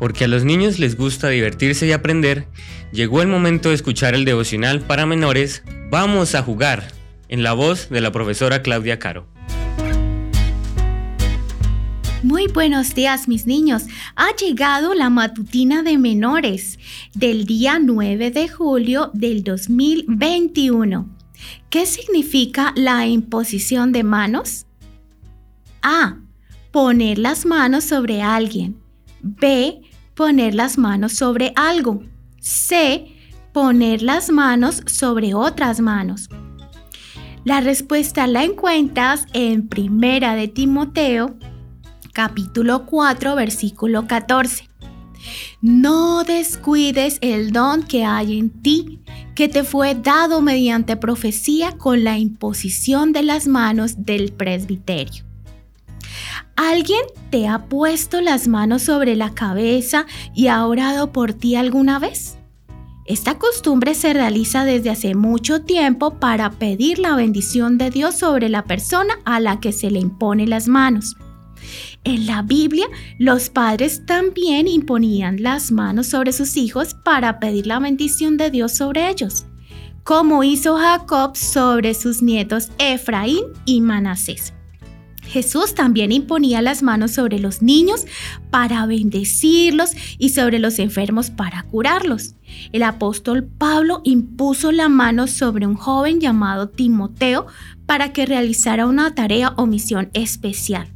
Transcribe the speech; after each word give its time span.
porque 0.00 0.24
a 0.24 0.28
los 0.28 0.44
niños 0.44 0.80
les 0.80 0.96
gusta 0.96 1.28
divertirse 1.28 1.86
y 1.86 1.92
aprender, 1.92 2.48
llegó 2.90 3.22
el 3.22 3.28
momento 3.28 3.68
de 3.68 3.76
escuchar 3.76 4.14
el 4.14 4.24
devocional 4.24 4.80
para 4.80 5.06
menores 5.06 5.62
Vamos 5.90 6.34
a 6.34 6.42
jugar, 6.42 6.86
en 7.28 7.42
la 7.42 7.52
voz 7.52 7.90
de 7.90 8.00
la 8.00 8.10
profesora 8.10 8.62
Claudia 8.62 8.98
Caro. 8.98 9.26
Muy 12.22 12.46
buenos 12.46 12.94
días 12.94 13.28
mis 13.28 13.46
niños. 13.46 13.84
Ha 14.14 14.34
llegado 14.36 14.94
la 14.94 15.10
matutina 15.10 15.82
de 15.82 15.98
menores 15.98 16.78
del 17.14 17.44
día 17.44 17.78
9 17.78 18.30
de 18.30 18.48
julio 18.48 19.10
del 19.14 19.42
2021. 19.42 21.08
¿Qué 21.70 21.86
significa 21.86 22.72
la 22.76 23.06
imposición 23.06 23.92
de 23.92 24.04
manos? 24.04 24.66
A. 25.82 26.18
Poner 26.70 27.18
las 27.18 27.46
manos 27.46 27.84
sobre 27.84 28.22
alguien. 28.22 28.76
B. 29.22 29.82
Poner 30.14 30.54
las 30.54 30.78
manos 30.78 31.12
sobre 31.12 31.52
algo. 31.56 32.02
C. 32.40 33.06
Poner 33.52 34.02
las 34.02 34.30
manos 34.30 34.82
sobre 34.86 35.34
otras 35.34 35.80
manos. 35.80 36.28
La 37.44 37.60
respuesta 37.60 38.26
la 38.26 38.44
encuentras 38.44 39.26
en 39.32 39.66
Primera 39.66 40.34
de 40.34 40.46
Timoteo, 40.48 41.36
capítulo 42.12 42.84
4, 42.84 43.34
versículo 43.34 44.06
14. 44.06 44.68
No 45.62 46.24
descuides 46.24 47.18
el 47.22 47.50
don 47.50 47.82
que 47.82 48.04
hay 48.04 48.38
en 48.38 48.50
ti, 48.50 49.00
que 49.34 49.48
te 49.48 49.64
fue 49.64 49.94
dado 49.94 50.42
mediante 50.42 50.96
profecía 50.96 51.72
con 51.78 52.04
la 52.04 52.18
imposición 52.18 53.12
de 53.12 53.22
las 53.22 53.46
manos 53.46 54.04
del 54.04 54.32
presbiterio. 54.32 55.29
¿Alguien 56.62 57.00
te 57.30 57.48
ha 57.48 57.70
puesto 57.70 58.20
las 58.20 58.46
manos 58.46 58.82
sobre 58.82 59.16
la 59.16 59.32
cabeza 59.32 60.04
y 60.34 60.48
ha 60.48 60.66
orado 60.66 61.10
por 61.10 61.32
ti 61.32 61.56
alguna 61.56 61.98
vez? 61.98 62.36
Esta 63.06 63.38
costumbre 63.38 63.94
se 63.94 64.12
realiza 64.12 64.66
desde 64.66 64.90
hace 64.90 65.14
mucho 65.14 65.62
tiempo 65.62 66.18
para 66.18 66.50
pedir 66.50 66.98
la 66.98 67.16
bendición 67.16 67.78
de 67.78 67.88
Dios 67.88 68.18
sobre 68.18 68.50
la 68.50 68.64
persona 68.64 69.14
a 69.24 69.40
la 69.40 69.58
que 69.58 69.72
se 69.72 69.90
le 69.90 70.00
impone 70.00 70.46
las 70.46 70.68
manos. 70.68 71.16
En 72.04 72.26
la 72.26 72.42
Biblia, 72.42 72.88
los 73.18 73.48
padres 73.48 74.04
también 74.04 74.68
imponían 74.68 75.42
las 75.42 75.72
manos 75.72 76.08
sobre 76.08 76.34
sus 76.34 76.58
hijos 76.58 76.92
para 76.92 77.40
pedir 77.40 77.66
la 77.66 77.78
bendición 77.78 78.36
de 78.36 78.50
Dios 78.50 78.72
sobre 78.74 79.08
ellos, 79.08 79.46
como 80.04 80.44
hizo 80.44 80.76
Jacob 80.76 81.38
sobre 81.38 81.94
sus 81.94 82.20
nietos 82.20 82.68
Efraín 82.78 83.46
y 83.64 83.80
Manasés. 83.80 84.52
Jesús 85.30 85.76
también 85.76 86.10
imponía 86.10 86.60
las 86.60 86.82
manos 86.82 87.12
sobre 87.12 87.38
los 87.38 87.62
niños 87.62 88.04
para 88.50 88.84
bendecirlos 88.86 89.92
y 90.18 90.30
sobre 90.30 90.58
los 90.58 90.80
enfermos 90.80 91.30
para 91.30 91.62
curarlos. 91.62 92.34
El 92.72 92.82
apóstol 92.82 93.44
Pablo 93.44 94.00
impuso 94.02 94.72
la 94.72 94.88
mano 94.88 95.28
sobre 95.28 95.68
un 95.68 95.76
joven 95.76 96.18
llamado 96.20 96.68
Timoteo 96.68 97.46
para 97.86 98.12
que 98.12 98.26
realizara 98.26 98.86
una 98.86 99.14
tarea 99.14 99.54
o 99.56 99.66
misión 99.66 100.10
especial. 100.14 100.88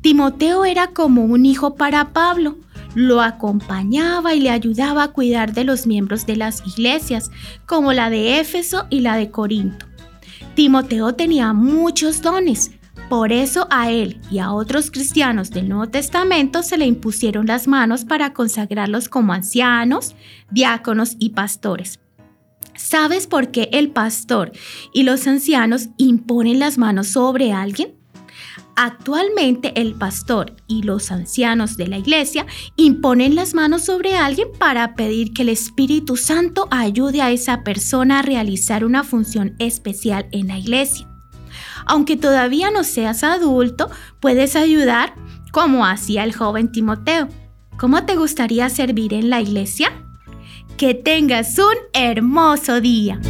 Timoteo 0.00 0.64
era 0.64 0.88
como 0.88 1.24
un 1.24 1.44
hijo 1.44 1.74
para 1.74 2.12
Pablo. 2.12 2.58
Lo 2.94 3.20
acompañaba 3.20 4.36
y 4.36 4.40
le 4.40 4.50
ayudaba 4.50 5.02
a 5.02 5.08
cuidar 5.08 5.52
de 5.54 5.64
los 5.64 5.88
miembros 5.88 6.24
de 6.24 6.36
las 6.36 6.64
iglesias, 6.64 7.32
como 7.66 7.92
la 7.92 8.10
de 8.10 8.38
Éfeso 8.38 8.86
y 8.90 9.00
la 9.00 9.16
de 9.16 9.32
Corinto. 9.32 9.86
Timoteo 10.54 11.14
tenía 11.14 11.52
muchos 11.52 12.22
dones, 12.22 12.70
por 13.08 13.32
eso 13.32 13.66
a 13.70 13.90
él 13.90 14.20
y 14.30 14.38
a 14.38 14.52
otros 14.52 14.90
cristianos 14.90 15.50
del 15.50 15.68
Nuevo 15.68 15.88
Testamento 15.88 16.62
se 16.62 16.76
le 16.76 16.86
impusieron 16.86 17.46
las 17.46 17.68
manos 17.68 18.04
para 18.04 18.32
consagrarlos 18.32 19.08
como 19.08 19.32
ancianos, 19.32 20.14
diáconos 20.50 21.16
y 21.18 21.30
pastores. 21.30 22.00
¿Sabes 22.76 23.26
por 23.26 23.50
qué 23.50 23.70
el 23.72 23.90
pastor 23.90 24.52
y 24.92 25.04
los 25.04 25.26
ancianos 25.26 25.88
imponen 25.96 26.58
las 26.58 26.78
manos 26.78 27.08
sobre 27.08 27.52
alguien? 27.52 27.94
Actualmente 28.76 29.72
el 29.80 29.94
pastor 29.94 30.54
y 30.66 30.82
los 30.82 31.10
ancianos 31.10 31.78
de 31.78 31.88
la 31.88 31.96
iglesia 31.96 32.44
imponen 32.76 33.34
las 33.34 33.54
manos 33.54 33.84
sobre 33.86 34.16
alguien 34.16 34.48
para 34.58 34.94
pedir 34.94 35.32
que 35.32 35.42
el 35.42 35.48
Espíritu 35.48 36.16
Santo 36.16 36.68
ayude 36.70 37.22
a 37.22 37.30
esa 37.30 37.64
persona 37.64 38.18
a 38.18 38.22
realizar 38.22 38.84
una 38.84 39.02
función 39.02 39.54
especial 39.58 40.28
en 40.30 40.48
la 40.48 40.58
iglesia. 40.58 41.08
Aunque 41.86 42.16
todavía 42.16 42.70
no 42.70 42.84
seas 42.84 43.22
adulto, 43.22 43.88
puedes 44.20 44.56
ayudar 44.56 45.14
como 45.52 45.86
hacía 45.86 46.24
el 46.24 46.34
joven 46.34 46.70
Timoteo. 46.70 47.28
¿Cómo 47.78 48.04
te 48.04 48.16
gustaría 48.16 48.68
servir 48.68 49.14
en 49.14 49.30
la 49.30 49.40
iglesia? 49.40 49.90
Que 50.76 50.94
tengas 50.94 51.58
un 51.58 51.76
hermoso 51.94 52.80
día. 52.80 53.20